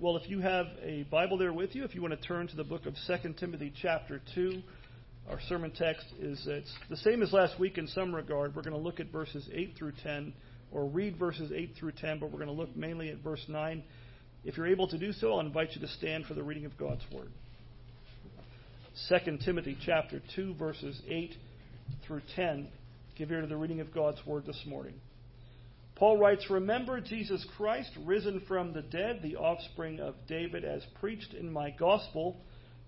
[0.00, 2.56] well, if you have a Bible there with you, if you want to turn to
[2.56, 4.62] the book of 2 Timothy chapter 2,
[5.28, 8.56] our sermon text is it's the same as last week in some regard.
[8.56, 10.32] We're going to look at verses 8 through 10,
[10.72, 13.82] or read verses 8 through 10, but we're going to look mainly at verse 9.
[14.42, 16.78] If you're able to do so, I'll invite you to stand for the reading of
[16.78, 17.28] God's Word.
[19.10, 21.34] 2 Timothy chapter 2, verses 8
[22.06, 22.68] through 10.
[23.18, 24.94] Give ear to the reading of God's Word this morning.
[26.00, 31.34] Paul writes, Remember Jesus Christ, risen from the dead, the offspring of David, as preached
[31.34, 32.40] in my gospel,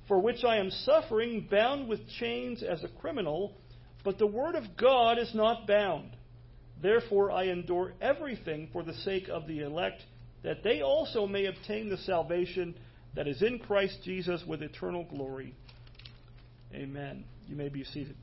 [0.08, 3.58] for which I am suffering, bound with chains as a criminal,
[4.02, 6.16] but the word of God is not bound.
[6.80, 10.02] Therefore I endure everything for the sake of the elect,
[10.42, 12.74] that they also may obtain the salvation
[13.14, 15.54] that is in Christ Jesus with eternal glory.
[16.74, 17.24] Amen.
[17.46, 18.16] You may be seated.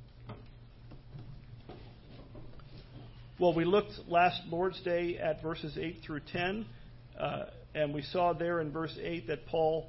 [3.39, 6.65] Well, we looked last Lord's Day at verses 8 through 10,
[7.17, 9.87] uh, and we saw there in verse 8 that Paul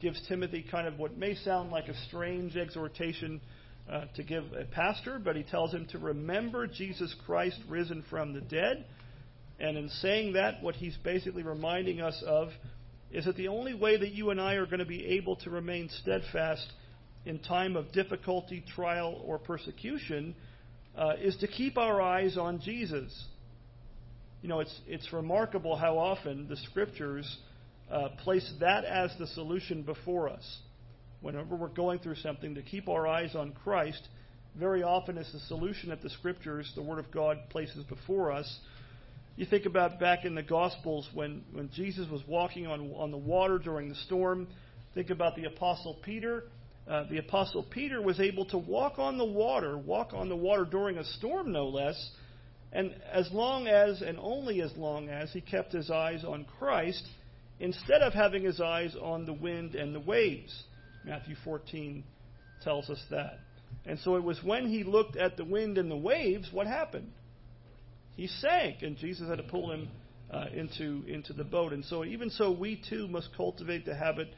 [0.00, 3.40] gives Timothy kind of what may sound like a strange exhortation
[3.90, 8.34] uh, to give a pastor, but he tells him to remember Jesus Christ risen from
[8.34, 8.84] the dead.
[9.58, 12.50] And in saying that, what he's basically reminding us of
[13.10, 15.50] is that the only way that you and I are going to be able to
[15.50, 16.72] remain steadfast
[17.26, 20.36] in time of difficulty, trial, or persecution
[20.96, 23.26] uh, is to keep our eyes on Jesus.
[24.42, 27.38] You know, it's, it's remarkable how often the scriptures
[27.90, 30.58] uh, place that as the solution before us.
[31.20, 34.08] Whenever we're going through something, to keep our eyes on Christ,
[34.58, 38.58] very often is the solution that the scriptures, the Word of God, places before us.
[39.36, 43.16] You think about back in the Gospels when, when Jesus was walking on, on the
[43.16, 44.48] water during the storm.
[44.94, 46.44] Think about the Apostle Peter
[46.88, 50.64] uh, the apostle Peter was able to walk on the water, walk on the water
[50.64, 52.10] during a storm, no less,
[52.72, 57.06] and as long as, and only as long as, he kept his eyes on Christ,
[57.60, 60.64] instead of having his eyes on the wind and the waves.
[61.04, 62.02] Matthew 14
[62.64, 63.38] tells us that.
[63.84, 67.10] And so it was when he looked at the wind and the waves, what happened?
[68.16, 69.88] He sank, and Jesus had to pull him
[70.30, 71.72] uh, into, into the boat.
[71.72, 74.28] And so, even so, we too must cultivate the habit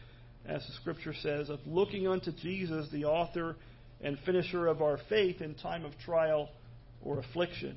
[0.47, 3.57] as the scripture says, of looking unto Jesus, the author
[4.01, 6.51] and finisher of our faith, in time of trial
[7.03, 7.77] or affliction.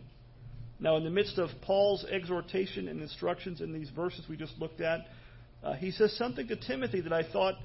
[0.80, 4.82] Now, in the midst of Paul's exhortation and instructions in these verses we just looked
[4.82, 5.02] at,
[5.64, 7.56] uh, he says something to Timothy that I thought,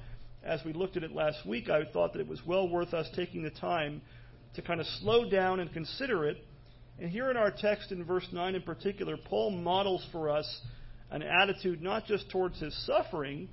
[0.43, 3.07] as we looked at it last week, I thought that it was well worth us
[3.15, 4.01] taking the time
[4.55, 6.37] to kind of slow down and consider it.
[6.99, 10.61] And here in our text in verse 9 in particular, Paul models for us
[11.11, 13.49] an attitude not just towards his suffering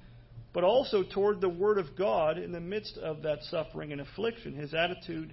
[0.53, 4.55] but also toward the Word of God in the midst of that suffering and affliction.
[4.55, 5.33] His attitude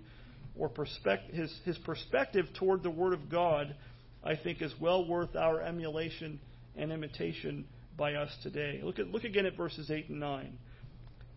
[0.55, 3.75] or perspective, his, his perspective toward the Word of God,
[4.23, 6.39] I think, is well worth our emulation
[6.75, 7.65] and imitation
[7.97, 8.79] by us today.
[8.83, 10.57] Look, at, look again at verses 8 and 9.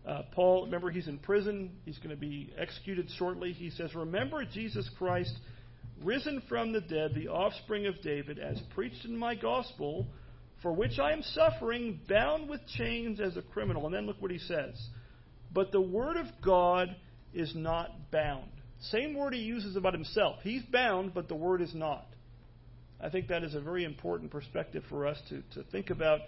[0.05, 1.71] Uh, Paul, remember, he's in prison.
[1.85, 3.53] He's going to be executed shortly.
[3.53, 5.33] He says, Remember Jesus Christ,
[6.03, 10.07] risen from the dead, the offspring of David, as preached in my gospel
[10.61, 13.85] for which I am suffering, bound with chains as a criminal.
[13.85, 14.75] And then look what he says.
[15.53, 16.95] But the word of God
[17.33, 18.49] is not bound.
[18.79, 20.37] Same word he uses about himself.
[20.43, 22.07] He's bound, but the word is not.
[22.99, 26.21] I think that is a very important perspective for us to, to think about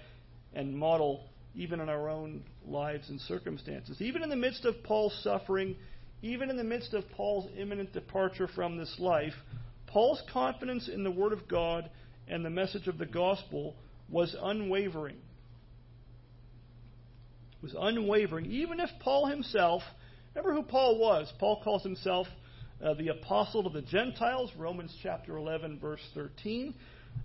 [0.53, 4.01] and model even in our own lives and circumstances.
[4.01, 5.75] Even in the midst of Paul's suffering,
[6.23, 9.33] even in the midst of Paul's imminent departure from this life,
[9.87, 11.89] Paul's confidence in the Word of God
[12.27, 13.75] and the message of the gospel
[14.13, 15.17] was unwavering.
[17.61, 18.45] Was unwavering.
[18.45, 19.81] Even if Paul himself,
[20.35, 21.31] remember who Paul was?
[21.39, 22.27] Paul calls himself
[22.83, 26.75] uh, the apostle to the Gentiles, Romans chapter 11, verse 13.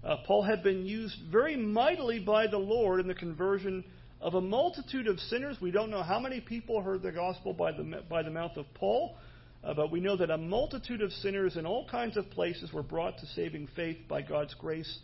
[0.02, 3.84] Uh, Paul had been used very mightily by the Lord in the conversion
[4.20, 5.56] of a multitude of sinners.
[5.60, 8.66] We don't know how many people heard the gospel by the, by the mouth of
[8.74, 9.16] Paul,
[9.62, 12.82] uh, but we know that a multitude of sinners in all kinds of places were
[12.82, 14.98] brought to saving faith by God's grace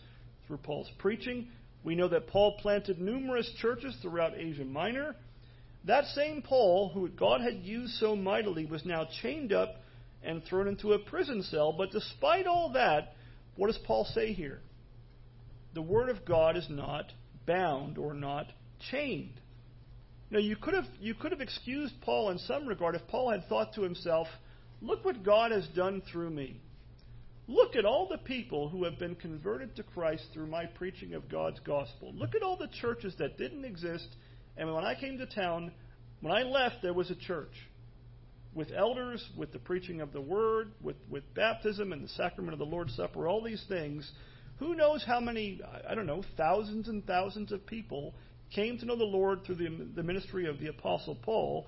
[0.46, 1.48] through Paul's preaching.
[1.84, 5.14] We know that Paul planted numerous churches throughout Asia Minor.
[5.84, 9.76] That same Paul, who God had used so mightily, was now chained up
[10.22, 11.72] and thrown into a prison cell.
[11.72, 13.12] But despite all that,
[13.56, 14.60] what does Paul say here?
[15.74, 17.12] The Word of God is not
[17.46, 18.46] bound or not
[18.90, 19.40] chained.
[20.30, 23.46] Now you could have you could have excused Paul in some regard if Paul had
[23.48, 24.26] thought to himself,
[24.80, 26.60] "Look what God has done through me.
[27.46, 31.28] Look at all the people who have been converted to Christ through my preaching of
[31.28, 32.12] God's gospel.
[32.14, 34.08] Look at all the churches that didn't exist.
[34.56, 35.72] And when I came to town,
[36.20, 37.52] when I left, there was a church
[38.54, 42.58] with elders, with the preaching of the word, with, with baptism and the sacrament of
[42.58, 44.10] the Lord's Supper, all these things.
[44.58, 48.14] Who knows how many, I don't know, thousands and thousands of people
[48.54, 51.66] came to know the Lord through the, the ministry of the Apostle Paul,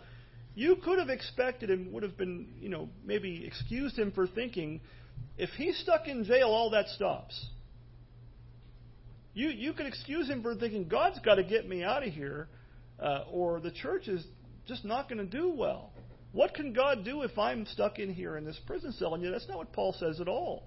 [0.54, 4.80] you could have expected and would have been, you know, maybe excused him for thinking,
[5.38, 7.46] if he's stuck in jail, all that stops.
[9.34, 12.48] You, you could excuse him for thinking, God's got to get me out of here,
[12.98, 14.24] uh, or the church is
[14.66, 15.92] just not going to do well.
[16.32, 19.14] What can God do if I'm stuck in here in this prison cell?
[19.14, 20.64] And yet, that's not what Paul says at all.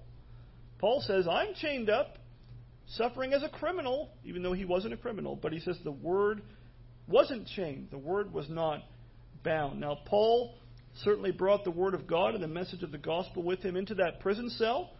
[0.78, 2.16] Paul says, I'm chained up,
[2.88, 6.42] suffering as a criminal, even though he wasn't a criminal, but he says the word
[7.06, 7.88] wasn't chained.
[7.90, 8.82] The word was not
[9.44, 9.80] bound.
[9.80, 10.54] Now, Paul
[10.96, 13.94] certainly brought the word of God and the message of the gospel with him into
[13.94, 14.90] that prison cell,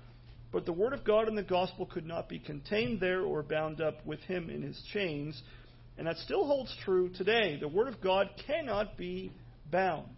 [0.53, 3.81] but the word of God and the gospel could not be contained there or bound
[3.81, 5.41] up with him in his chains.
[5.99, 7.59] And that still holds true today.
[7.61, 9.33] The word of God cannot be
[9.71, 10.09] bound.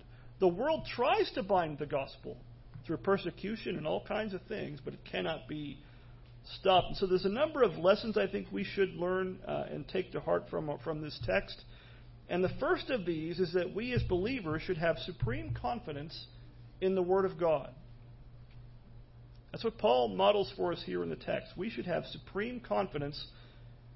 [0.41, 2.37] The world tries to bind the gospel
[2.87, 5.79] through persecution and all kinds of things, but it cannot be
[6.59, 6.89] stopped.
[6.89, 10.13] And so there's a number of lessons I think we should learn uh, and take
[10.13, 11.63] to heart from, from this text.
[12.33, 16.29] And the first of these is that we as believers should have supreme confidence
[16.81, 17.69] in the Word of God.
[19.53, 21.53] That's what Paul models for us here in the text.
[21.59, 23.23] We should have supreme confidence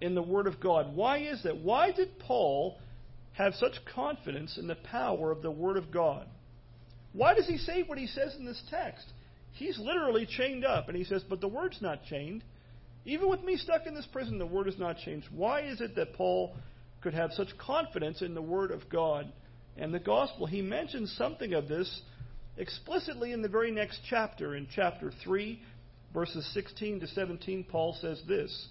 [0.02, 0.94] in the Word of God.
[0.94, 1.56] Why is that?
[1.56, 2.78] Why did Paul
[3.32, 6.26] have such confidence in the power of the Word of God?
[7.14, 9.06] Why does he say what he says in this text?
[9.52, 12.44] He's literally chained up, and he says, But the Word's not chained.
[13.06, 15.28] Even with me stuck in this prison, the Word is not changed.
[15.34, 16.54] Why is it that Paul
[17.06, 19.32] could have such confidence in the Word of God
[19.76, 20.44] and the gospel?
[20.44, 22.00] He mentions something of this
[22.56, 24.56] explicitly in the very next chapter.
[24.56, 25.62] In chapter 3,
[26.12, 28.66] verses 16 to 17, Paul says this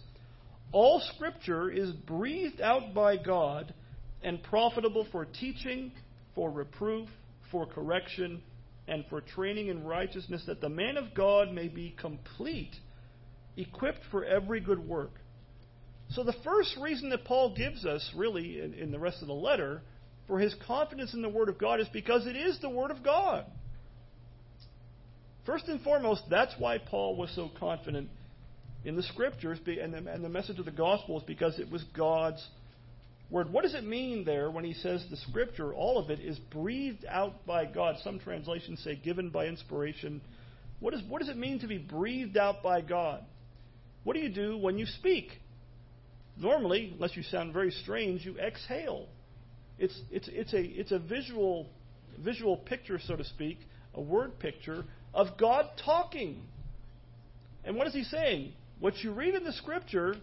[0.74, 3.74] All Scripture is breathed out by God
[4.22, 5.94] and profitable for teaching,
[6.36, 7.08] for reproof,
[7.54, 8.42] for correction,
[8.86, 12.76] and for training in righteousness, that the man of God may be complete,
[13.56, 15.22] equipped for every good work.
[16.10, 19.34] So, the first reason that Paul gives us, really, in, in, the rest of the
[19.34, 19.82] letter,
[20.28, 23.04] for his confidence in the Word of God is because it is the Word of
[23.04, 23.46] God.
[25.46, 28.10] First and foremost, that's why Paul was so confident
[28.84, 31.84] in the Scriptures and the, and the message of the gospel is because it was
[31.96, 32.46] God's
[33.30, 33.52] word.
[33.52, 37.06] What does it mean there when he says the scripture, all of it, is breathed
[37.10, 37.96] out by God?
[38.04, 40.22] Some translations say given by inspiration.
[40.80, 43.24] What, is, what does it mean to be breathed out by God?
[44.04, 45.30] What do you do when you speak?
[46.38, 49.08] Normally, unless you sound very strange, you exhale.
[49.78, 51.70] It's, it's, it's, a, it's a visual,
[52.24, 53.60] visual picture, so to speak,
[53.94, 56.42] a word picture of God talking.
[57.64, 58.54] And what is he saying?
[58.80, 60.16] What you read in the scripture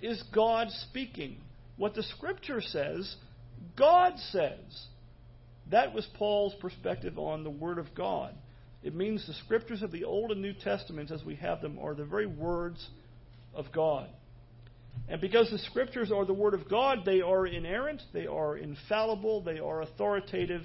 [0.00, 1.38] is God speaking.
[1.76, 3.16] What the Scripture says,
[3.76, 4.86] God says.
[5.70, 8.34] That was Paul's perspective on the Word of God.
[8.82, 11.94] It means the Scriptures of the Old and New Testaments, as we have them, are
[11.94, 12.86] the very words
[13.54, 14.08] of God.
[15.08, 19.42] And because the Scriptures are the Word of God, they are inerrant, they are infallible,
[19.42, 20.62] they are authoritative,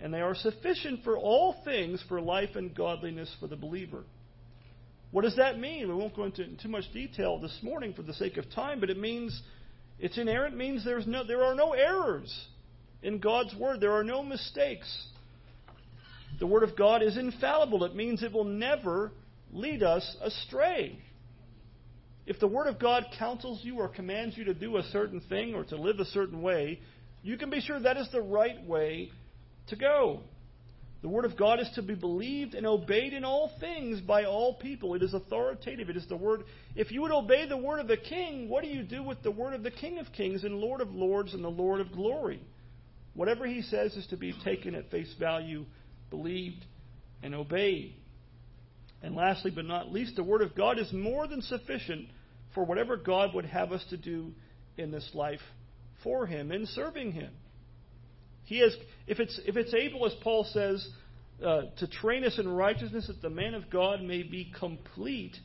[0.00, 4.02] and they are sufficient for all things for life and godliness for the believer.
[5.12, 5.88] What does that mean?
[5.88, 8.90] We won't go into too much detail this morning for the sake of time, but
[8.90, 9.42] it means
[9.98, 12.32] it's inerrant means there's no, there are no errors
[13.02, 13.80] in God's Word.
[13.80, 15.06] There are no mistakes.
[16.38, 17.84] The Word of God is infallible.
[17.84, 19.10] It means it will never
[19.52, 20.98] lead us astray.
[22.26, 25.54] If the Word of God counsels you or commands you to do a certain thing
[25.54, 26.80] or to live a certain way,
[27.22, 29.10] you can be sure that is the right way
[29.68, 30.20] to go.
[31.02, 34.54] The Word of God is to be believed and obeyed in all things by all
[34.54, 34.94] people.
[34.94, 35.88] It is authoritative.
[35.88, 36.42] It is the Word.
[36.76, 39.30] If you would obey the Word of the King, what do you do with the
[39.30, 42.42] Word of the King of Kings and Lord of Lords and the Lord of Glory?
[43.14, 45.64] Whatever He says is to be taken at face value,
[46.10, 46.66] believed,
[47.22, 47.94] and obeyed.
[49.02, 52.08] And lastly, but not least, the Word of God is more than sufficient
[52.54, 54.32] for whatever God would have us to do
[54.76, 55.40] in this life
[56.02, 57.30] for Him in serving Him.
[58.44, 58.74] He has,
[59.06, 60.86] if it's, if it's able, as Paul says,
[61.44, 65.36] uh, to train us in righteousness that the man of God may be complete,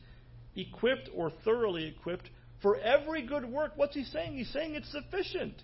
[0.54, 2.28] equipped or thoroughly equipped
[2.62, 3.72] for every good work.
[3.76, 4.36] What's he saying?
[4.36, 5.54] He's saying it's sufficient.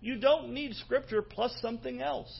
[0.00, 2.30] You don't need Scripture plus something else.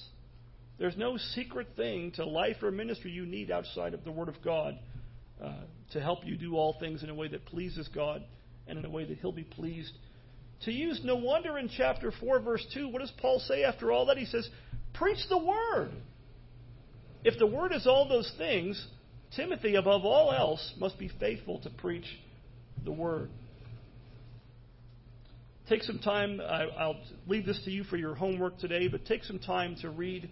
[0.79, 4.43] There's no secret thing to life or ministry you need outside of the Word of
[4.43, 4.79] God
[5.43, 5.53] uh,
[5.93, 8.23] to help you do all things in a way that pleases God
[8.67, 9.93] and in a way that He'll be pleased
[10.65, 11.01] to use.
[11.05, 14.19] No wonder in chapter 4, verse 2, what does Paul say after all that?
[14.19, 14.49] He says,
[14.95, 15.93] Preach the word.
[17.25, 18.87] If the word is all those things,
[19.37, 22.07] Timothy, above all else, must be faithful to preach
[22.85, 23.31] the word.
[25.69, 26.97] Take some time, I'll
[27.29, 30.29] leave this to you for your homework today, but take some time to read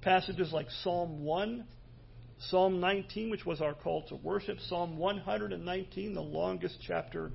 [0.00, 1.64] passages like Psalm 1,
[2.48, 7.30] Psalm 19, which was our call to worship, Psalm 119, the longest chapter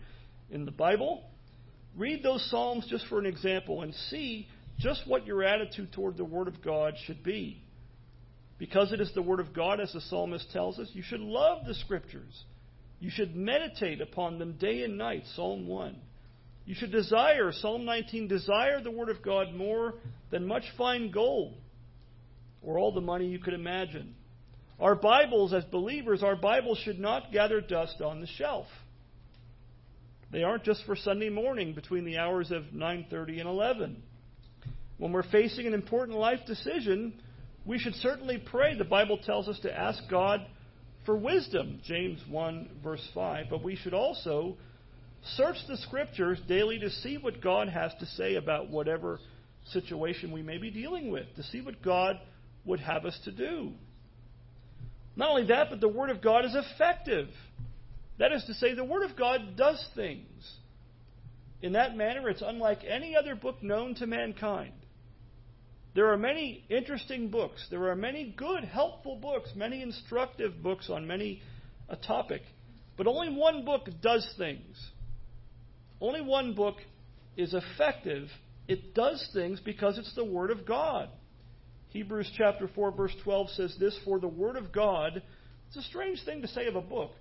[0.50, 1.24] in the Bible.
[1.96, 4.48] Read those Psalms just for an example and see
[4.80, 7.64] just what your attitude toward the Word of God should be.
[8.60, 11.66] Because it is the Word of God, as the psalmist tells us, you should love
[11.66, 12.44] the Scriptures.
[13.00, 15.96] You should meditate upon them day and night, Psalm 1.
[16.66, 19.96] You should desire, Psalm 19, desire the Word of God more
[20.32, 21.56] than much fine gold
[22.62, 24.16] or all the money you could imagine.
[24.80, 28.68] Our Bibles, as believers, our Bibles should not gather dust on the shelf.
[30.32, 34.04] They aren't just for Sunday morning between the hours of 9:30 and 11.
[35.00, 37.20] When we're facing an important life decision,
[37.66, 38.76] we should certainly pray.
[38.76, 40.46] The Bible tells us to ask God
[41.06, 44.58] for wisdom, James 1 verse 5, but we should also
[45.24, 49.20] search the scriptures daily to see what God has to say about whatever
[49.72, 52.20] situation we may be dealing with, to see what God
[52.64, 53.74] would have us to do.
[55.18, 57.28] Not only that, but the Word of God is effective.
[58.20, 60.50] That is to say, the Word of God does things.
[61.62, 64.74] In that manner, it's unlike any other book known to mankind.
[65.96, 67.66] There are many interesting books.
[67.72, 71.42] There are many good, helpful books, many instructive books on many
[71.90, 72.44] a topic.
[72.96, 74.78] But only one book does things.
[76.00, 76.76] Only one book
[77.36, 78.28] is effective.
[78.68, 81.10] It does things because it's the Word of God.
[81.90, 85.22] Hebrews chapter 4 verse 12 says this, For the Word of God,
[85.68, 87.12] it's a strange thing to say of a book.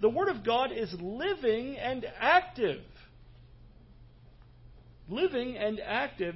[0.00, 2.82] The Word of God is living and active.
[5.08, 6.34] Living and active,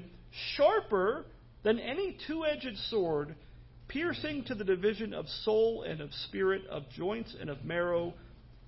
[0.55, 1.25] sharper
[1.63, 3.35] than any two edged sword,
[3.89, 8.13] piercing to the division of soul and of spirit, of joints and of marrow,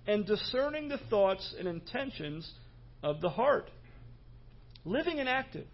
[0.07, 2.51] and discerning the thoughts and intentions
[3.03, 3.71] of the heart.
[4.85, 5.67] Living and active.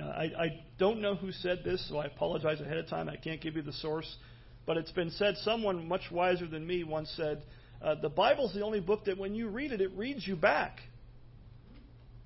[0.00, 3.08] I, I don't know who said this, so I apologize ahead of time.
[3.08, 4.16] I can't give you the source.
[4.64, 7.42] But it's been said, someone much wiser than me once said,
[7.82, 10.78] uh, the Bible's the only book that when you read it, it reads you back.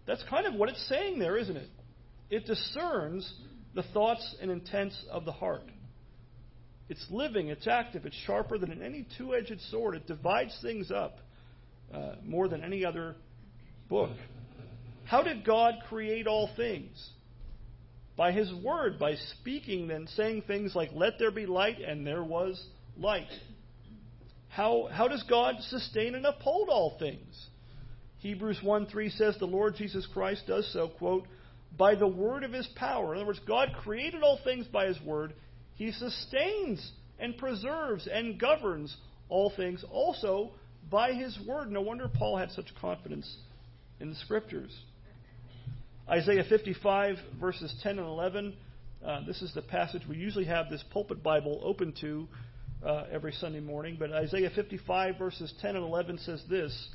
[0.07, 1.71] That's kind of what it's saying there, isn't it?
[2.31, 3.33] It discerns
[3.75, 5.65] the thoughts and intents of the heart.
[6.89, 9.97] It's living, it's active, it's sharper than any two edged sword.
[9.97, 11.19] It divides things up
[11.93, 13.17] uh, more than any other
[13.89, 14.11] book.
[15.05, 17.11] How did God create all things?
[18.17, 22.25] By his word, by speaking and saying things like, Let there be light, and there
[22.25, 22.63] was
[22.97, 23.29] light.
[24.49, 27.49] How, how does God sustain and uphold all things?
[28.19, 31.27] Hebrews 1 3 says, The Lord Jesus Christ does so, quote,
[31.77, 33.13] by the word of his power.
[33.13, 35.35] In other words, God created all things by his word.
[35.75, 38.97] He sustains and preserves and governs
[39.29, 40.53] all things also
[40.91, 41.71] by his word.
[41.71, 43.37] No wonder Paul had such confidence
[44.01, 44.75] in the scriptures.
[46.09, 48.55] Isaiah 55, verses 10 and 11.
[49.05, 52.29] Uh, this is the passage we usually have this pulpit Bible open to
[52.85, 53.97] uh, every Sunday morning.
[53.99, 56.89] But Isaiah 55, verses 10 and 11 says this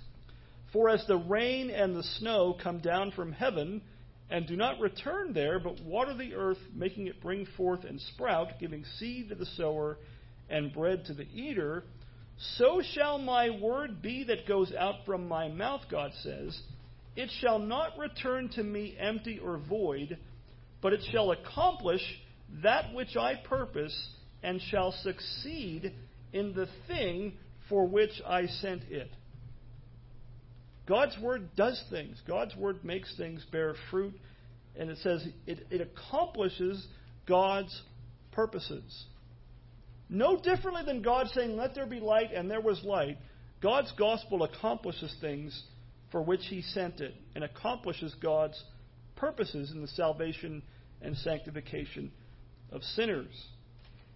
[0.72, 3.82] For as the rain and the snow come down from heaven,
[4.30, 8.60] and do not return there, but water the earth, making it bring forth and sprout,
[8.62, 9.98] giving seed to the sower
[10.50, 11.84] and bread to the eater,
[12.58, 16.58] so shall my word be that goes out from my mouth, God says.
[17.16, 20.18] It shall not return to me empty or void,
[20.82, 22.02] but it shall accomplish
[22.64, 23.96] that which I purpose,
[24.44, 25.94] and shall succeed
[26.34, 27.34] in the thing
[27.70, 29.10] for which I sent it.
[30.88, 32.20] God's word does things.
[32.28, 34.14] God's word makes things bear fruit,
[34.78, 36.86] and it says it, it accomplishes
[37.28, 37.82] God's
[38.32, 39.06] purposes.
[40.10, 43.18] No differently than God saying, Let there be light, and there was light,
[43.62, 45.64] God's gospel accomplishes things
[46.12, 48.62] for which he sent it and accomplishes God's
[49.16, 50.62] purposes in the salvation
[51.02, 52.12] and sanctification
[52.72, 53.34] of sinners.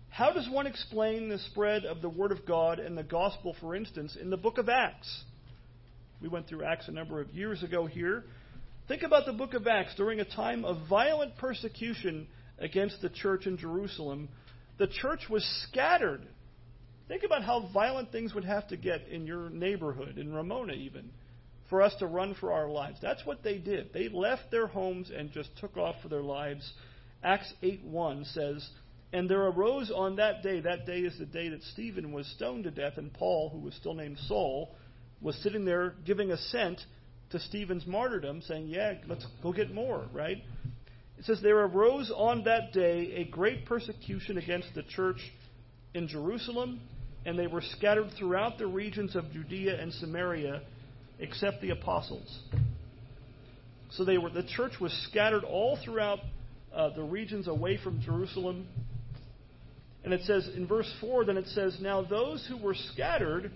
[0.09, 3.75] How does one explain the spread of the Word of God and the gospel, for
[3.75, 5.23] instance, in the book of Acts?
[6.21, 8.23] We went through Acts a number of years ago here.
[8.87, 12.27] Think about the book of Acts during a time of violent persecution
[12.59, 14.29] against the church in Jerusalem.
[14.77, 16.21] The church was scattered.
[17.07, 21.11] Think about how violent things would have to get in your neighborhood, in Ramona even
[21.69, 22.99] for us to run for our lives.
[23.01, 23.91] That's what they did.
[23.93, 26.73] They left their homes and just took off for their lives.
[27.23, 28.69] Acts 8:1 says,
[29.11, 32.65] "And there arose on that day, that day is the day that Stephen was stoned
[32.65, 34.75] to death and Paul, who was still named Saul,
[35.21, 36.85] was sitting there giving assent
[37.31, 40.43] to Stephen's martyrdom, saying, "Yeah, let's go get more," right?
[41.17, 45.33] It says there arose on that day a great persecution against the church
[45.95, 46.81] in Jerusalem,
[47.25, 50.61] and they were scattered throughout the regions of Judea and Samaria
[51.19, 52.39] except the apostles.
[53.91, 56.19] So they were, the church was scattered all throughout
[56.73, 58.67] uh, the regions away from Jerusalem.
[60.03, 63.51] And it says in verse 4, then it says, Now those who were scattered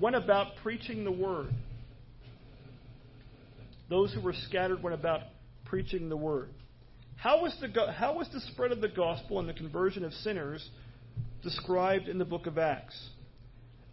[0.00, 1.50] went about preaching the word.
[3.88, 5.22] Those who were scattered went about
[5.64, 6.48] preaching the word.
[7.16, 10.68] How was the, how was the spread of the gospel and the conversion of sinners
[11.42, 12.98] described in the book of Acts?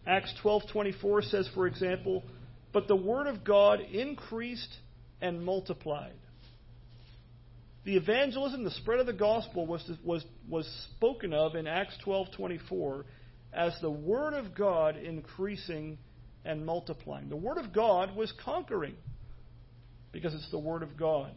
[0.08, 2.24] Acts 12:24 says, for example,
[2.72, 4.78] "But the word of God increased
[5.22, 6.14] and multiplied."
[7.86, 13.06] The evangelism, the spread of the gospel was, was, was spoken of in Acts 12:24
[13.54, 15.98] as the word of God increasing
[16.46, 17.30] and multiplying.
[17.30, 18.96] The word of God was conquering
[20.12, 21.32] because it's the word of God.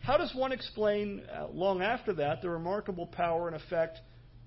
[0.00, 4.00] How does one explain, uh, long after that, the remarkable power and effect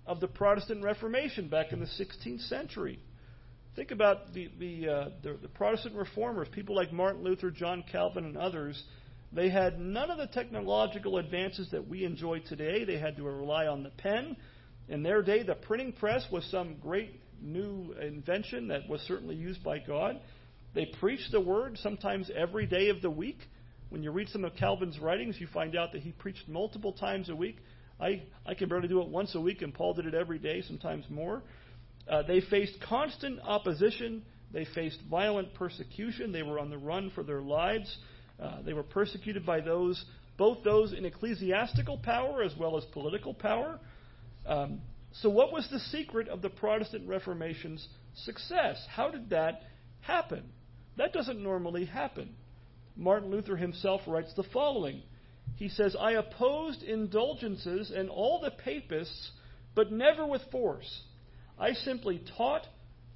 [0.06, 3.00] of the Protestant Reformation back in the 16th century?
[3.76, 8.26] Think about the, the, uh, the, the Protestant reformers, people like Martin Luther, John Calvin,
[8.26, 8.82] and others
[9.34, 12.84] they had none of the technological advances that we enjoy today.
[12.84, 14.36] They had to rely on the pen.
[14.90, 19.64] In their day, the printing press was some great new invention that was certainly used
[19.64, 20.20] by God.
[20.74, 23.40] They preached the word sometimes every day of the week.
[23.90, 27.30] When you read some of Calvin's writings, you find out that he preached multiple times
[27.30, 27.58] a week.
[28.00, 30.62] I, I can barely do it once a week, and Paul did it every day,
[30.62, 31.42] sometimes more.
[32.10, 34.24] Uh, they faced constant opposition.
[34.52, 36.32] They faced violent persecution.
[36.32, 37.98] They were on the run for their lives.
[38.42, 40.04] Uh, they were persecuted by those,
[40.38, 43.80] both those in ecclesiastical power as well as political power.
[44.46, 44.82] Um,
[45.14, 48.84] so, what was the secret of the Protestant Reformation's success?
[48.90, 49.64] How did that
[50.02, 50.44] happen?
[50.98, 52.36] That doesn't normally happen.
[52.96, 55.02] Martin Luther himself writes the following
[55.56, 59.32] He says, I opposed indulgences and all the papists,
[59.76, 61.04] but never with force.
[61.62, 62.66] I simply taught,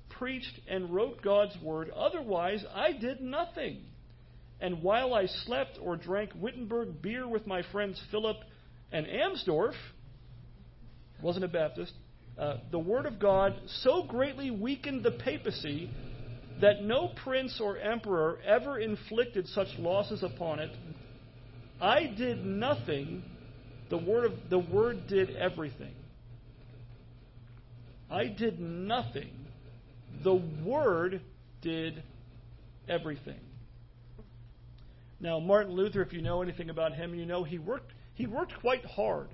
[0.08, 1.90] preached, and wrote God's word.
[1.90, 3.82] Otherwise, I did nothing.
[4.62, 8.38] And while I slept or drank Wittenberg beer with my friends Philip
[8.92, 9.74] and Amsdorf,
[11.24, 11.92] wasn't a Baptist,
[12.38, 15.90] uh, the Word of God so greatly weakened the papacy
[16.62, 20.72] that no prince or emperor ever inflicted such losses upon it.
[21.82, 23.24] I did nothing,
[23.90, 25.94] the Word, of, the word did everything.
[28.10, 29.32] I did nothing,
[30.24, 31.22] the Word
[31.62, 32.04] did
[32.88, 33.40] everything.
[35.20, 38.54] Now, Martin Luther, if you know anything about him, you know he worked, he worked
[38.62, 39.30] quite hard.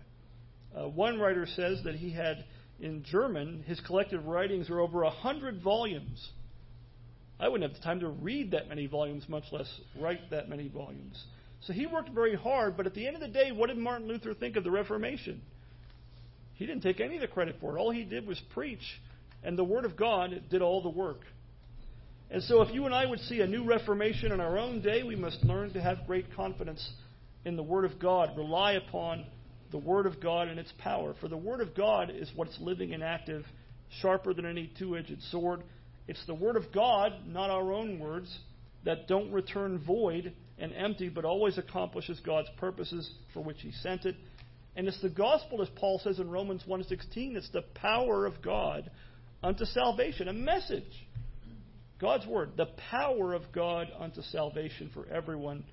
[0.76, 2.46] Uh, one writer says that he had,
[2.80, 6.30] in German, his collected writings are over a hundred volumes.
[7.40, 9.68] I wouldn't have the time to read that many volumes, much less
[10.00, 11.22] write that many volumes.
[11.62, 14.08] So he worked very hard, but at the end of the day, what did Martin
[14.08, 15.42] Luther think of the Reformation?
[16.62, 17.80] He didn't take any of the credit for it.
[17.80, 18.84] All he did was preach,
[19.44, 21.22] and the Word of God did all the work.
[22.30, 25.02] And so, if you and I would see a new reformation in our own day,
[25.02, 26.88] we must learn to have great confidence
[27.46, 28.38] in the Word of God.
[28.38, 29.26] Rely upon
[29.72, 31.16] the Word of God and its power.
[31.20, 33.44] For the Word of God is what's living and active,
[34.00, 35.64] sharper than any two edged sword.
[36.08, 38.32] It's the Word of God, not our own words,
[38.86, 44.06] that don't return void and empty, but always accomplishes God's purposes for which He sent
[44.06, 44.16] it.
[44.76, 48.90] And it's the gospel, as Paul says in Romans 1.16, it's the power of God
[49.44, 51.08] unto salvation, a message
[52.00, 55.64] God's Word, the power of God unto salvation for everyone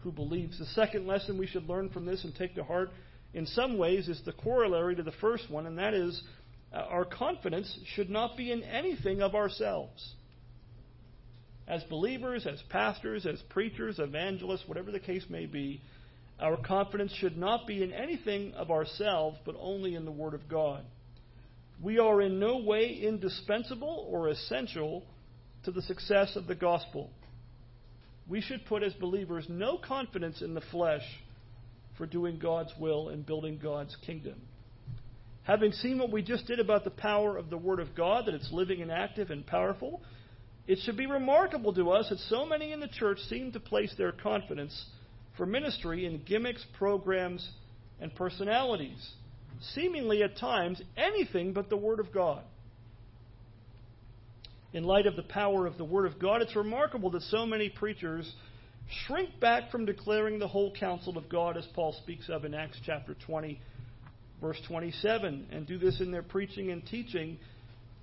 [0.00, 0.58] who believes.
[0.58, 2.90] The second lesson we should learn from this and take to heart,
[3.32, 6.20] in some ways, is the corollary to the first one, and that is
[6.72, 10.14] uh, our confidence should not be in anything of ourselves.
[11.68, 15.80] As believers, as pastors, as preachers, evangelists, whatever the case may be,
[16.42, 20.48] our confidence should not be in anything of ourselves, but only in the Word of
[20.48, 20.84] God.
[21.80, 25.04] We are in no way indispensable or essential
[25.64, 27.10] to the success of the gospel.
[28.28, 31.02] We should put, as believers, no confidence in the flesh
[31.96, 34.40] for doing God's will and building God's kingdom.
[35.44, 38.34] Having seen what we just did about the power of the Word of God, that
[38.34, 40.02] it's living and active and powerful,
[40.66, 43.92] it should be remarkable to us that so many in the church seem to place
[43.96, 44.86] their confidence
[45.36, 47.48] for ministry in gimmicks, programs,
[48.00, 49.12] and personalities,
[49.74, 52.42] seemingly at times anything but the Word of God
[54.72, 57.68] in light of the power of the Word of God, it's remarkable that so many
[57.68, 58.30] preachers
[59.06, 62.80] shrink back from declaring the whole counsel of God, as Paul speaks of in Acts
[62.84, 63.60] chapter 20,
[64.40, 67.38] verse 27, and do this in their preaching and teaching.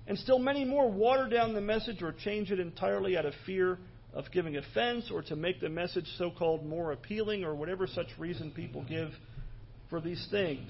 [0.06, 3.78] And still many more water down the message or change it entirely out of fear
[4.12, 8.08] of giving offense or to make the message so called more appealing or whatever such
[8.18, 9.10] reason people give
[9.88, 10.68] for these things.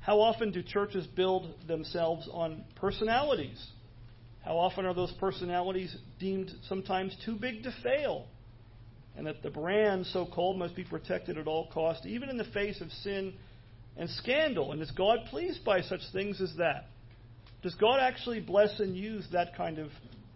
[0.00, 3.64] How often do churches build themselves on personalities?
[4.44, 8.26] How often are those personalities deemed sometimes too big to fail?
[9.16, 12.44] And that the brand, so called, must be protected at all costs, even in the
[12.44, 13.34] face of sin
[13.96, 14.72] and scandal.
[14.72, 16.86] And is God pleased by such things as that?
[17.62, 19.88] Does God actually bless and use that kind of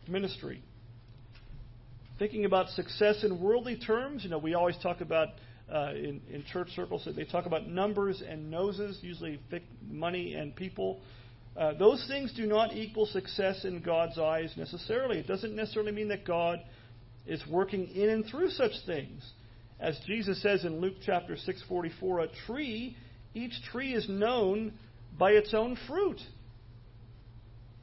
[0.09, 0.63] ministry?
[2.19, 5.29] Thinking about success in worldly terms, you know, we always talk about
[5.73, 9.39] uh, in, in church circles, that they talk about numbers and noses, usually
[9.89, 11.01] money and people.
[11.57, 15.19] Uh, those things do not equal success in God's eyes necessarily.
[15.19, 16.61] It doesn't necessarily mean that God
[17.27, 19.23] is working in and through such things.
[19.79, 22.97] As Jesus says in Luke chapter 6:44, a tree,
[23.35, 24.73] each tree is known
[25.17, 26.21] by its own fruit.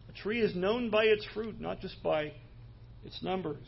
[0.10, 2.34] A tree is known by its fruit, not just by
[3.06, 3.64] its numbers.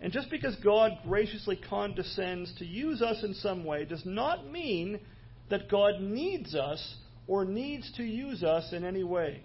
[0.00, 5.00] And just because God graciously condescends to use us in some way does not mean
[5.50, 9.42] that God needs us or needs to use us in any way.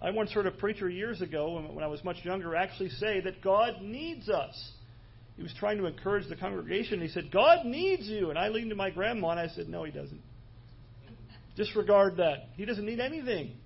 [0.00, 3.42] I once heard a preacher years ago, when I was much younger, actually say that
[3.42, 4.72] God needs us.
[5.36, 7.00] He was trying to encourage the congregation.
[7.00, 8.30] He said, God needs you.
[8.30, 10.20] And I leaned to my grandma and I said, No, he doesn't.
[11.56, 12.48] Disregard that.
[12.56, 13.56] He doesn't need anything.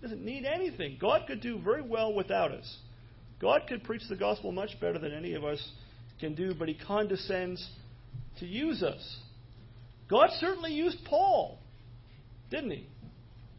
[0.00, 0.98] He doesn't need anything.
[1.00, 2.78] God could do very well without us.
[3.40, 5.66] God could preach the gospel much better than any of us
[6.20, 7.66] can do, but he condescends
[8.38, 9.18] to use us.
[10.08, 11.58] God certainly used Paul,
[12.50, 12.86] didn't he?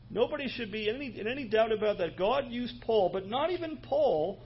[0.09, 2.17] Nobody should be in any, in any doubt about that.
[2.17, 4.39] God used Paul, but not even Paul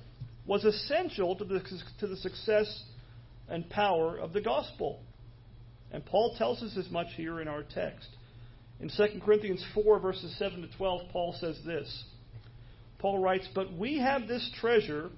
[0.46, 1.62] was essential to the,
[2.00, 2.84] to the success
[3.50, 5.00] and power of the gospel.
[5.92, 8.08] And Paul tells us as much here in our text.
[8.80, 12.04] In 2 Corinthians 4, verses 7 to 12, Paul says this.
[13.00, 15.10] Paul writes, But we have this treasure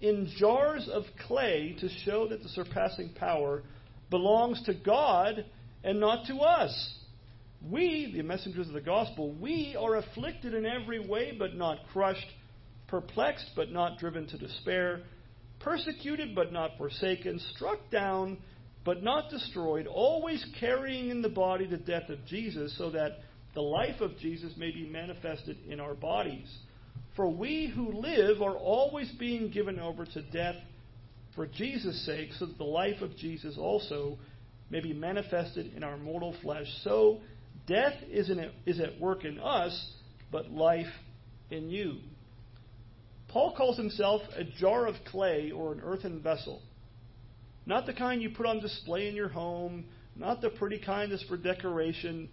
[0.00, 3.62] in jars of clay to show that the surpassing power
[4.10, 5.44] belongs to God
[5.82, 6.98] and not to us.
[7.70, 12.26] We, the messengers of the gospel, we are afflicted in every way, but not crushed,
[12.88, 15.02] perplexed, but not driven to despair,
[15.60, 18.38] persecuted, but not forsaken, struck down,
[18.84, 23.20] but not destroyed, always carrying in the body the death of Jesus, so that
[23.54, 26.48] the life of Jesus may be manifested in our bodies.
[27.16, 30.56] For we who live are always being given over to death
[31.34, 34.18] for Jesus' sake, so that the life of Jesus also
[34.70, 36.66] may be manifested in our mortal flesh.
[36.82, 37.20] So
[37.66, 39.92] death is, in, is at work in us,
[40.32, 40.92] but life
[41.50, 41.98] in you.
[43.28, 46.62] Paul calls himself a jar of clay or an earthen vessel.
[47.66, 51.24] Not the kind you put on display in your home, not the pretty kind that's
[51.24, 52.28] for decoration,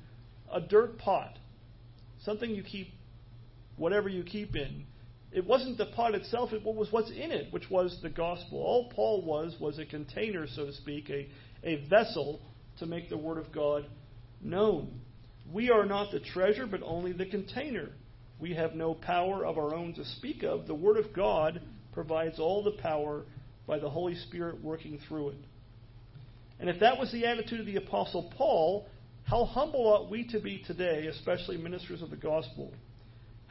[0.51, 1.37] a dirt pot.
[2.23, 2.89] Something you keep
[3.81, 4.85] whatever you keep in.
[5.31, 8.59] It wasn't the pot itself, it was what's in it, which was the gospel.
[8.59, 11.27] All Paul was was a container, so to speak, a,
[11.63, 12.41] a vessel
[12.77, 13.85] to make the Word of God
[14.39, 15.01] known.
[15.51, 17.89] We are not the treasure, but only the container.
[18.39, 20.67] We have no power of our own to speak of.
[20.67, 21.61] The Word of God
[21.93, 23.23] provides all the power
[23.65, 25.45] by the Holy Spirit working through it.
[26.59, 28.87] And if that was the attitude of the Apostle Paul,
[29.23, 32.71] how humble ought we to be today, especially ministers of the gospel?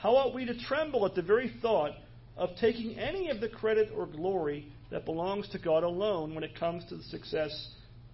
[0.01, 1.93] How ought we to tremble at the very thought
[2.35, 6.59] of taking any of the credit or glory that belongs to God alone when it
[6.59, 7.69] comes to the success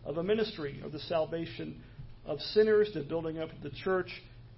[0.04, 1.80] of a ministry, of the salvation
[2.24, 4.10] of sinners, the building up of the church,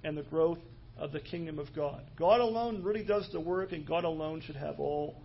[0.05, 0.59] and the growth
[0.97, 2.01] of the kingdom of God?
[2.19, 5.21] God alone really does the work, and God alone should have all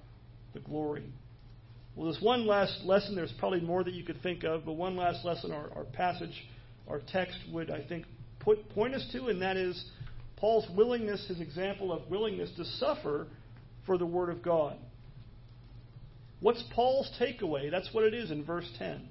[0.53, 1.05] the glory.
[1.95, 3.15] Well, there's one last lesson.
[3.15, 6.35] There's probably more that you could think of, but one last lesson our, our passage,
[6.85, 8.07] our text would, I think,
[8.41, 9.85] put, point us to, and that is
[10.43, 13.27] Paul's willingness, his example of willingness to suffer
[13.85, 14.75] for the Word of God.
[16.41, 17.71] What's Paul's takeaway?
[17.71, 19.07] That's what it is in verse 10.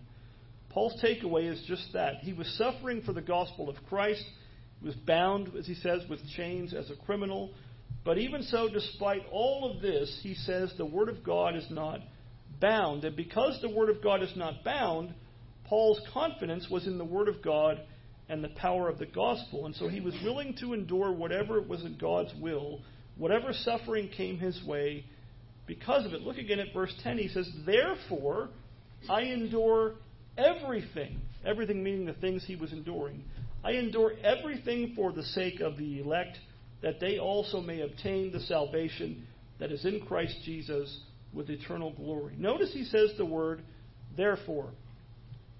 [0.68, 2.16] Paul's takeaway is just that.
[2.16, 4.22] He was suffering for the gospel of Christ.
[4.80, 7.54] He was bound, as he says, with chains as a criminal.
[8.04, 12.00] But even so, despite all of this, he says the Word of God is not
[12.60, 13.04] bound.
[13.04, 15.14] And because the Word of God is not bound,
[15.64, 17.80] Paul's confidence was in the Word of God
[18.32, 19.66] and the power of the gospel.
[19.66, 22.80] And so he was willing to endure whatever was in God's will,
[23.18, 25.04] whatever suffering came his way
[25.66, 26.22] because of it.
[26.22, 27.18] Look again at verse 10.
[27.18, 28.48] He says, Therefore,
[29.06, 29.96] I endure
[30.38, 31.20] everything.
[31.44, 33.22] Everything meaning the things he was enduring.
[33.62, 36.38] I endure everything for the sake of the elect,
[36.80, 39.26] that they also may obtain the salvation
[39.60, 41.00] that is in Christ Jesus
[41.34, 42.34] with eternal glory.
[42.38, 43.62] Notice he says the word
[44.16, 44.70] therefore.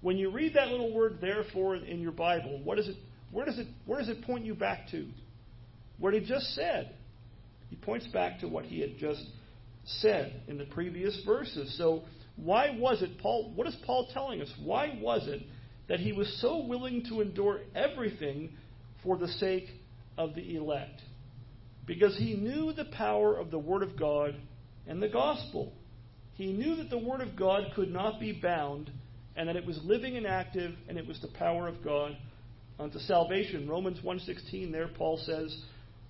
[0.03, 2.97] When you read that little word therefore in your Bible, what is it,
[3.31, 5.07] where, does it, where does it point you back to?
[5.97, 6.93] What he just said.
[7.69, 9.23] He points back to what he had just
[9.85, 11.73] said in the previous verses.
[11.77, 12.03] So,
[12.35, 13.53] why was it, Paul?
[13.55, 14.51] What is Paul telling us?
[14.61, 15.41] Why was it
[15.87, 18.57] that he was so willing to endure everything
[19.03, 19.69] for the sake
[20.17, 21.01] of the elect?
[21.85, 24.35] Because he knew the power of the Word of God
[24.85, 25.71] and the gospel.
[26.33, 28.91] He knew that the Word of God could not be bound
[29.35, 32.15] and that it was living and active, and it was the power of God
[32.79, 33.67] unto salvation.
[33.67, 35.63] Romans 1:16 there Paul says,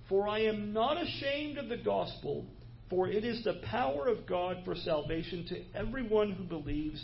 [0.08, 2.46] "For I am not ashamed of the gospel,
[2.90, 7.02] For it is the power of God for salvation to everyone who believes,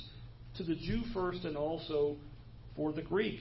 [0.57, 2.17] to the Jew first and also
[2.77, 3.41] for the Greek.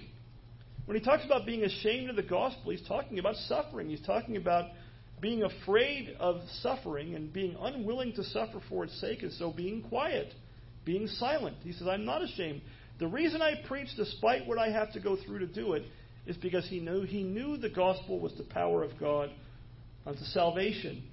[0.86, 3.90] When he talks about being ashamed of the gospel, he's talking about suffering.
[3.90, 4.72] He's talking about
[5.22, 9.84] being afraid of suffering and being unwilling to suffer for its sake, and so being
[9.84, 10.34] quiet,
[10.90, 11.56] being silent.
[11.62, 12.62] He says, I'm not ashamed.
[12.98, 15.84] The reason I preach, despite what I have to go through to do it,
[16.26, 19.30] is because he knew he knew the gospel was the power of God
[20.08, 21.04] unto salvation.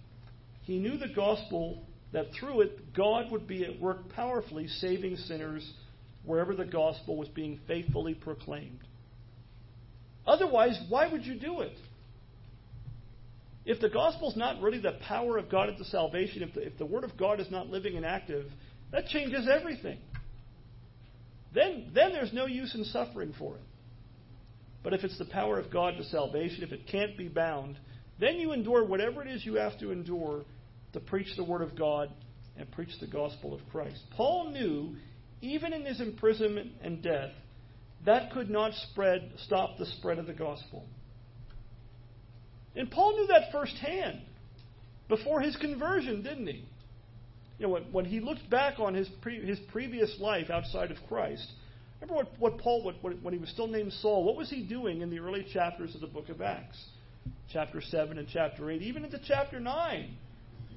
[0.62, 1.83] He knew the gospel
[2.15, 5.71] that through it God would be at work powerfully saving sinners
[6.25, 8.81] wherever the gospel was being faithfully proclaimed.
[10.27, 11.77] Otherwise, why would you do it?
[13.67, 16.79] If the gospel is not really the power of God unto salvation, if the, if
[16.79, 18.47] the word of God is not living and active,
[18.92, 19.99] that changes everything.
[21.55, 23.62] Then, then there's no use in suffering for it.
[24.83, 27.79] But if it's the power of God to salvation, if it can't be bound,
[28.20, 30.44] then you endure whatever it is you have to endure
[30.92, 32.11] to preach the Word of God
[32.57, 34.01] and preach the gospel of Christ.
[34.16, 34.96] Paul knew,
[35.40, 37.33] even in his imprisonment and death,
[38.05, 40.85] that could not spread, stop the spread of the gospel.
[42.75, 44.20] And Paul knew that firsthand
[45.09, 46.64] before his conversion, didn't he?
[47.59, 50.99] You know, when, when he looked back on his, pre, his previous life outside of
[51.09, 51.47] Christ,
[52.01, 55.01] remember what, what Paul, what, when he was still named Saul, what was he doing
[55.01, 56.83] in the early chapters of the book of Acts?
[57.53, 60.16] Chapter 7 and chapter 8, even into chapter 9.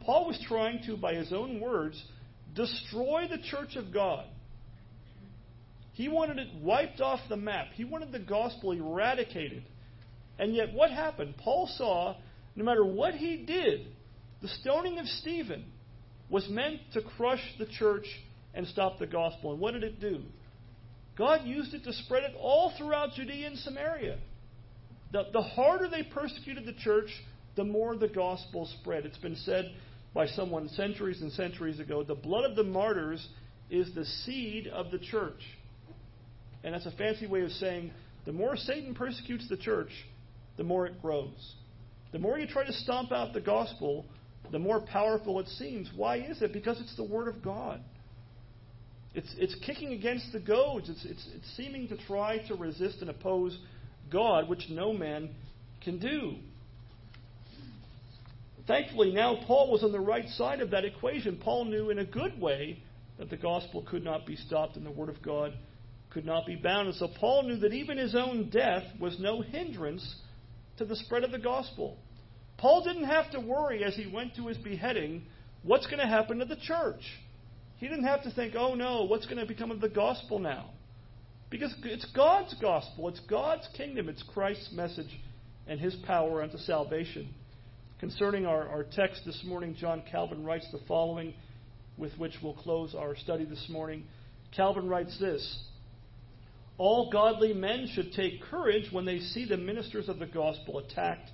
[0.05, 2.01] Paul was trying to, by his own words,
[2.55, 4.25] destroy the church of God.
[5.93, 7.67] He wanted it wiped off the map.
[7.73, 9.63] He wanted the gospel eradicated.
[10.37, 11.35] And yet, what happened?
[11.37, 12.15] Paul saw
[12.55, 13.87] no matter what he did,
[14.41, 15.65] the stoning of Stephen
[16.29, 18.05] was meant to crush the church
[18.53, 19.51] and stop the gospel.
[19.51, 20.21] And what did it do?
[21.17, 24.17] God used it to spread it all throughout Judea and Samaria.
[25.11, 27.09] The, the harder they persecuted the church,
[27.55, 29.05] the more the gospel spread.
[29.05, 29.73] It's been said
[30.13, 33.27] by someone centuries and centuries ago the blood of the martyrs
[33.69, 35.41] is the seed of the church.
[36.63, 37.91] And that's a fancy way of saying
[38.25, 39.91] the more Satan persecutes the church,
[40.57, 41.55] the more it grows.
[42.11, 44.05] The more you try to stomp out the gospel,
[44.51, 45.89] the more powerful it seems.
[45.95, 46.53] Why is it?
[46.53, 47.81] Because it's the Word of God.
[49.13, 50.89] It's, it's kicking against the goads.
[50.89, 53.57] It's, it's, it's seeming to try to resist and oppose
[54.11, 55.29] God, which no man
[55.83, 56.35] can do.
[58.67, 61.37] Thankfully, now Paul was on the right side of that equation.
[61.37, 62.83] Paul knew in a good way
[63.17, 65.53] that the gospel could not be stopped and the Word of God
[66.11, 66.87] could not be bound.
[66.87, 70.15] And so Paul knew that even his own death was no hindrance
[70.77, 71.97] to the spread of the gospel.
[72.59, 75.23] Paul didn't have to worry as he went to his beheading
[75.63, 77.01] what's going to happen to the church.
[77.77, 80.71] He didn't have to think, oh no, what's going to become of the gospel now?
[81.49, 85.19] Because it's God's gospel, it's God's kingdom, it's Christ's message
[85.67, 87.33] and his power unto salvation.
[87.99, 91.33] Concerning our, our text this morning, John Calvin writes the following,
[91.97, 94.03] with which we'll close our study this morning.
[94.55, 95.59] Calvin writes this
[96.77, 101.29] All godly men should take courage when they see the ministers of the gospel attacked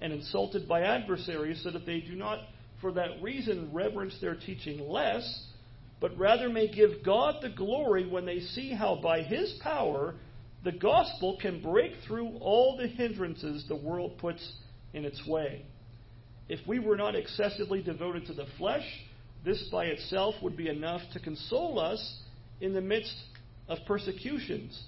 [0.00, 2.38] and insulted by adversaries, so that they do not,
[2.80, 5.46] for that reason, reverence their teaching less,
[6.00, 10.14] but rather may give God the glory when they see how by His power
[10.64, 14.52] the gospel can break through all the hindrances the world puts
[14.92, 15.64] in its way.
[16.48, 18.84] If we were not excessively devoted to the flesh,
[19.44, 22.20] this by itself would be enough to console us
[22.60, 23.14] in the midst
[23.68, 24.82] of persecutions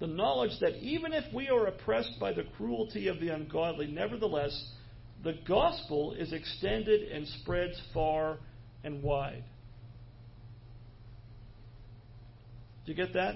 [0.00, 4.72] the knowledge that even if we are oppressed by the cruelty of the ungodly, nevertheless,
[5.24, 8.38] the gospel is extended and spreads far
[8.84, 9.44] and wide.
[12.86, 13.34] Do you get that?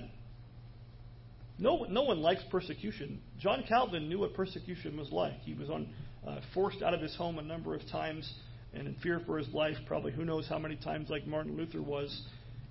[1.59, 3.21] No, no one likes persecution.
[3.39, 5.41] John Calvin knew what persecution was like.
[5.41, 5.89] He was on,
[6.27, 8.33] uh, forced out of his home a number of times
[8.73, 11.83] and in fear for his life, probably who knows how many times, like Martin Luther
[11.83, 12.23] was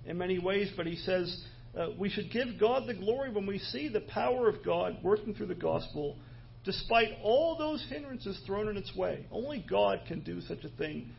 [0.04, 0.72] in many ways.
[0.76, 1.44] But he says
[1.76, 5.34] uh, we should give God the glory when we see the power of God working
[5.34, 6.16] through the gospel,
[6.64, 9.26] despite all those hindrances thrown in its way.
[9.30, 11.10] Only God can do such a thing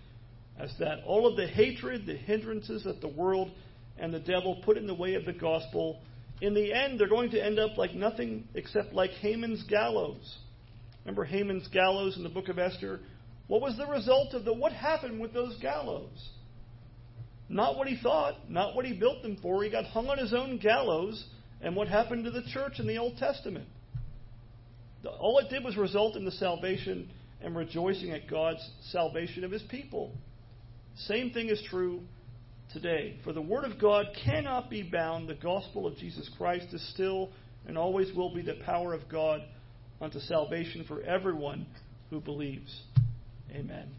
[0.60, 1.00] as that.
[1.06, 3.52] All of the hatred, the hindrances that the world
[3.98, 6.02] and the devil put in the way of the gospel,
[6.42, 10.38] in the end, they're going to end up like nothing except like Haman's gallows.
[11.04, 13.00] Remember Haman's gallows in the book of Esther?
[13.48, 16.30] What was the result of the what happened with those gallows?
[17.54, 19.64] Not what he thought, not what he built them for.
[19.64, 21.24] He got hung on his own gallows,
[21.62, 23.68] and what happened to the church in the Old Testament?
[25.20, 27.12] All it did was result in the salvation
[27.42, 30.16] and rejoicing at God's salvation of his people.
[30.96, 32.02] Same thing is true
[32.72, 33.20] today.
[33.24, 35.30] For the Word of God cannot be bound.
[35.30, 37.30] The gospel of Jesus Christ is still
[37.68, 39.42] and always will be the power of God
[40.02, 41.68] unto salvation for everyone
[42.10, 42.82] who believes.
[43.52, 43.92] Amen.